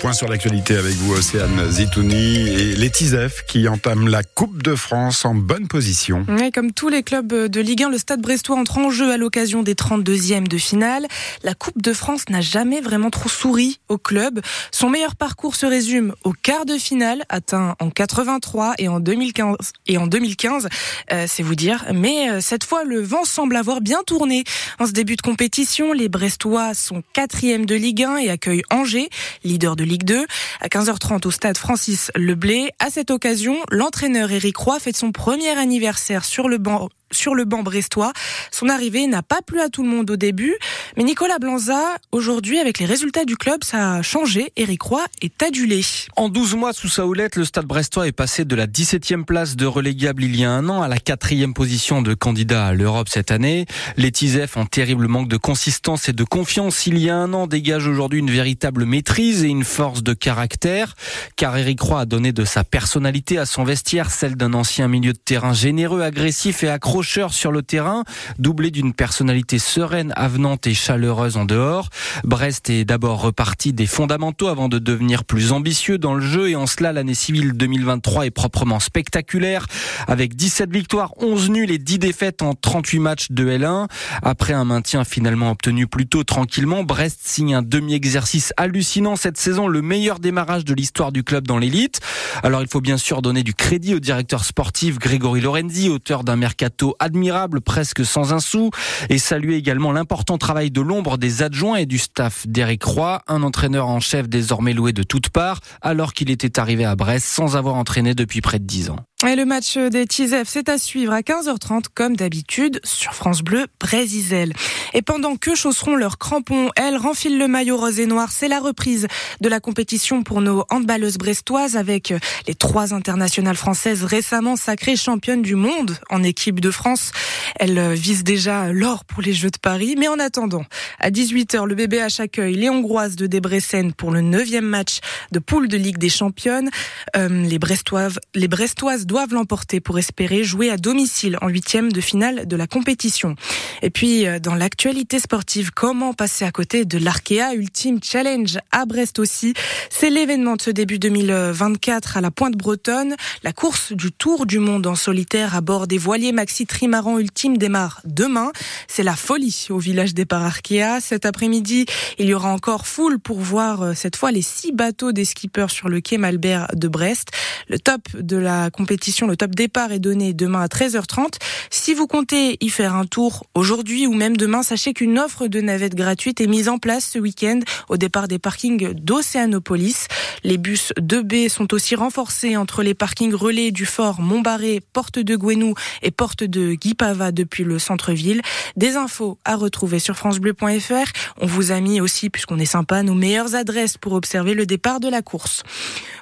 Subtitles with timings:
[0.00, 4.74] point sur l'actualité avec vous, Océane Zitouni et les Tizef qui entament la Coupe de
[4.74, 6.24] France en bonne position.
[6.54, 9.62] comme tous les clubs de Ligue 1, le Stade Brestois entre en jeu à l'occasion
[9.62, 11.06] des 32e de finale.
[11.42, 14.40] La Coupe de France n'a jamais vraiment trop souri au club.
[14.72, 19.56] Son meilleur parcours se résume au quart de finale, atteint en 83 et en 2015.
[19.86, 20.68] Et en 2015,
[21.12, 21.84] euh, c'est vous dire.
[21.92, 24.44] Mais euh, cette fois, le vent semble avoir bien tourné.
[24.78, 29.10] En ce début de compétition, les Brestois sont quatrième de Ligue 1 et accueillent Angers,
[29.44, 30.24] leader de Ligue 2.
[30.60, 32.70] À 15h30 au stade Francis Leblé.
[32.78, 37.44] À cette occasion, l'entraîneur Eric Roy fête son premier anniversaire sur le banc sur le
[37.44, 38.12] banc brestois.
[38.50, 40.56] Son arrivée n'a pas plu à tout le monde au début,
[40.96, 44.52] mais Nicolas Blanza, aujourd'hui, avec les résultats du club, ça a changé.
[44.56, 45.82] Eric Roy est adulé.
[46.16, 49.56] En 12 mois sous sa houlette, le stade brestois est passé de la 17e place
[49.56, 53.08] de relégable il y a un an à la 4e position de candidat à l'Europe
[53.08, 53.66] cette année.
[53.96, 57.46] Les Tizef, en terrible manque de consistance et de confiance, il y a un an,
[57.46, 60.94] dégagent aujourd'hui une véritable maîtrise et une force de caractère,
[61.36, 65.12] car Eric Roy a donné de sa personnalité à son vestiaire, celle d'un ancien milieu
[65.12, 68.04] de terrain généreux, agressif et accro sur le terrain,
[68.38, 71.88] doublé d'une personnalité sereine, avenante et chaleureuse en dehors.
[72.24, 76.56] Brest est d'abord reparti des fondamentaux avant de devenir plus ambitieux dans le jeu et
[76.56, 79.66] en cela l'année civile 2023 est proprement spectaculaire
[80.06, 83.88] avec 17 victoires, 11 nuls et 10 défaites en 38 matchs de L1.
[84.22, 89.82] Après un maintien finalement obtenu plutôt tranquillement, Brest signe un demi-exercice hallucinant cette saison, le
[89.82, 92.00] meilleur démarrage de l'histoire du club dans l'élite.
[92.42, 96.36] Alors il faut bien sûr donner du crédit au directeur sportif Grégory Lorenzi, auteur d'un
[96.36, 98.70] mercato admirable, presque sans un sou,
[99.08, 103.42] et saluer également l'important travail de l'ombre des adjoints et du staff d'Éric Roy, un
[103.42, 107.56] entraîneur en chef désormais loué de toutes parts, alors qu'il était arrivé à Brest sans
[107.56, 108.96] avoir entraîné depuis près de dix ans.
[109.28, 113.66] Et le match des Tizef, c'est à suivre à 15h30 comme d'habitude sur France Bleu
[113.78, 114.54] Brésisel.
[114.94, 118.32] Et pendant que chausseront leurs crampons, elles renfilent le maillot rose et noir.
[118.32, 119.08] C'est la reprise
[119.42, 122.14] de la compétition pour nos handballeuses brestoises avec
[122.46, 127.12] les trois internationales françaises récemment sacrées championnes du monde en équipe de France.
[127.56, 129.96] Elles visent déjà l'or pour les Jeux de Paris.
[129.98, 130.64] Mais en attendant,
[130.98, 135.68] à 18h, le BBH accueille les Hongroises de Debrecen pour le neuvième match de poule
[135.68, 136.70] de Ligue des Championnes.
[137.18, 142.00] Euh, les Brestoises, les Brestoises doivent l'emporter pour espérer jouer à domicile en huitième de
[142.00, 143.34] finale de la compétition.
[143.82, 148.86] Et puis, euh, dans l'actualité sportive, comment passer à côté de l'Arkea Ultime Challenge à
[148.86, 149.52] Brest aussi?
[149.90, 153.16] C'est l'événement de ce début 2024 à la Pointe Bretonne.
[153.42, 157.58] La course du Tour du Monde en solitaire à bord des voiliers Maxi Trimaran Ultime
[157.58, 158.52] démarre demain.
[158.86, 161.00] C'est la folie au village départ Arkea.
[161.00, 161.84] Cet après-midi,
[162.20, 165.70] il y aura encore foule pour voir euh, cette fois les six bateaux des skippers
[165.70, 167.30] sur le quai Malbert de Brest.
[167.68, 171.38] Le top de la compétition le top départ est donné demain à 13h30.
[171.70, 175.60] Si vous comptez y faire un tour aujourd'hui ou même demain, sachez qu'une offre de
[175.60, 180.08] navette gratuite est mise en place ce week-end au départ des parkings d'Océanopolis.
[180.44, 185.36] Les bus 2B sont aussi renforcés entre les parkings relais du fort Montbarré, porte de
[185.36, 188.42] Gouenou et porte de Guipava depuis le centre-ville.
[188.76, 191.12] Des infos à retrouver sur francebleu.fr.
[191.40, 195.00] On vous a mis aussi, puisqu'on est sympa, nos meilleures adresses pour observer le départ
[195.00, 195.62] de la course.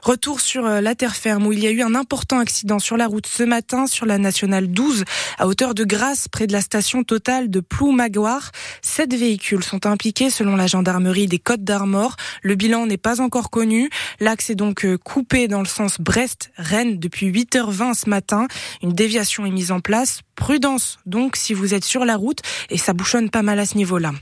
[0.03, 2.99] Retour sur euh, la terre ferme où il y a eu un important accident sur
[2.99, 5.05] la route ce matin sur la nationale 12
[5.39, 8.51] à hauteur de Grasse près de la station totale de Ploumagoire.
[8.83, 12.17] Sept véhicules sont impliqués selon la gendarmerie des Côtes d'Armor.
[12.43, 13.89] Le bilan n'est pas encore connu.
[14.21, 18.47] L'axe est donc euh, coupé dans le sens Brest-Rennes depuis 8h20 ce matin.
[18.83, 22.39] Une déviation est mise en place Prudence donc si vous êtes sur la route
[22.71, 24.13] et ça bouchonne pas mal à ce niveau-là.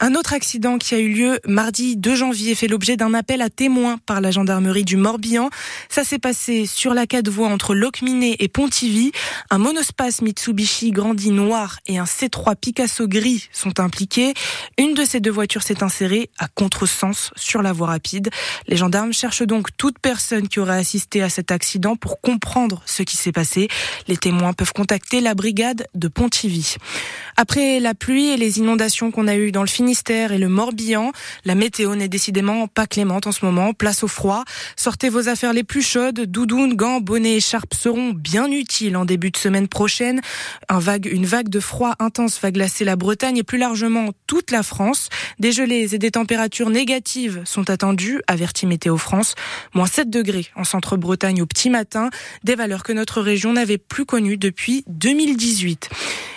[0.00, 3.48] Un autre accident qui a eu lieu mardi 2 janvier fait l'objet d'un appel à
[3.48, 5.50] témoins par la gendarmerie du Morbihan.
[5.88, 9.12] Ça s'est passé sur la 4 voies entre Locminé et Pontivy.
[9.50, 14.34] Un monospace Mitsubishi grandi noir et un C3 Picasso gris sont impliqués.
[14.78, 18.30] Une de ces deux voitures s'est insérée à contresens sur la voie rapide.
[18.66, 23.04] Les gendarmes cherchent donc toute personne qui aurait assisté à cet accident pour comprendre ce
[23.04, 23.68] qui s'est passé.
[24.08, 26.76] Les témoins peuvent contacter la de Pontivy.
[27.36, 31.12] Après la pluie et les inondations qu'on a eues dans le Finistère et le Morbihan,
[31.44, 33.72] la météo n'est décidément pas clémente en ce moment.
[33.72, 34.44] Place au froid.
[34.76, 36.20] Sortez vos affaires les plus chaudes.
[36.20, 40.20] Doudounes, gants, bonnets, écharpes seront bien utiles en début de semaine prochaine.
[40.68, 44.50] Un vague, une vague de froid intense va glacer la Bretagne et plus largement toute
[44.50, 45.08] la France.
[45.38, 49.34] Des gelées et des températures négatives sont attendues, avertit Météo France.
[49.74, 52.10] Moins 7 degrés en centre-Bretagne au petit matin.
[52.44, 54.84] Des valeurs que notre région n'avait plus connues depuis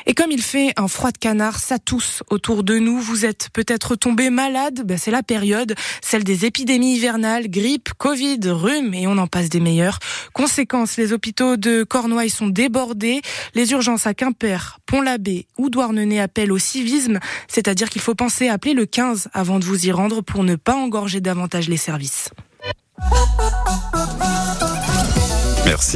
[0.08, 3.00] et comme il fait un froid de canard, ça tousse autour de nous.
[3.00, 8.40] Vous êtes peut-être tombé malade, ben, c'est la période, celle des épidémies hivernales, grippe, Covid,
[8.46, 10.00] rhume, et on en passe des meilleurs.
[10.34, 13.22] Conséquence, les hôpitaux de Cornouailles sont débordés,
[13.54, 18.54] les urgences à Quimper, Pont-l'Abbé ou Douarnenez appellent au civisme, c'est-à-dire qu'il faut penser à
[18.54, 22.30] appeler le 15 avant de vous y rendre pour ne pas engorger davantage les services.
[25.66, 25.94] Merci.